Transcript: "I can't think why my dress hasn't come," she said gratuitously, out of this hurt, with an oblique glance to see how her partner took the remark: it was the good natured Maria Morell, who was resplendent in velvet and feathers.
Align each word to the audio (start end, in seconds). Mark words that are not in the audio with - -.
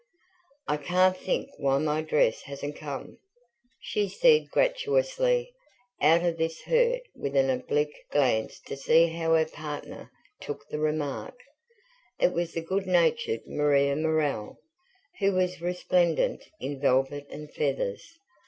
"I 0.67 0.77
can't 0.77 1.15
think 1.15 1.47
why 1.59 1.77
my 1.77 2.01
dress 2.01 2.41
hasn't 2.41 2.75
come," 2.75 3.19
she 3.79 4.07
said 4.09 4.49
gratuitously, 4.49 5.53
out 6.01 6.25
of 6.25 6.39
this 6.39 6.63
hurt, 6.63 7.01
with 7.15 7.35
an 7.35 7.51
oblique 7.51 8.09
glance 8.09 8.59
to 8.61 8.75
see 8.75 9.05
how 9.09 9.35
her 9.35 9.45
partner 9.45 10.09
took 10.39 10.67
the 10.69 10.79
remark: 10.79 11.37
it 12.19 12.33
was 12.33 12.53
the 12.53 12.61
good 12.61 12.87
natured 12.87 13.41
Maria 13.45 13.95
Morell, 13.95 14.57
who 15.19 15.33
was 15.33 15.61
resplendent 15.61 16.45
in 16.59 16.79
velvet 16.81 17.27
and 17.29 17.53
feathers. 17.53 18.03